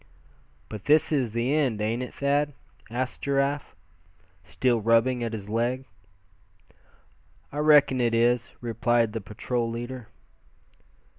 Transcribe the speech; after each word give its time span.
"But 0.67 0.85
this 0.85 1.11
is 1.11 1.29
the 1.29 1.53
end, 1.53 1.79
ain't 1.79 2.01
it, 2.01 2.11
Thad?" 2.11 2.53
asked 2.89 3.21
Giraffe, 3.21 3.75
still 4.43 4.81
rubbing 4.81 5.23
at 5.23 5.31
his 5.31 5.47
leg. 5.47 5.85
"I 7.51 7.59
reckon 7.59 8.01
it 8.01 8.15
is," 8.15 8.51
replied 8.61 9.13
the 9.13 9.21
patrol 9.21 9.69
leader. 9.69 10.07